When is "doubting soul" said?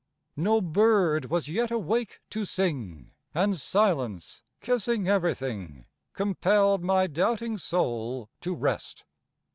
7.05-8.27